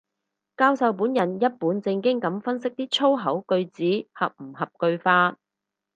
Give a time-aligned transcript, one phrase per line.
[0.57, 5.37] 教授本人一本正經噉分析啲粗口句子合唔合句法